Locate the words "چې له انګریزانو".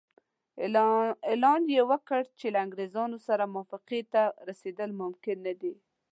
2.39-3.17